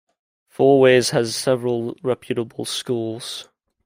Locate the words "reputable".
2.01-2.65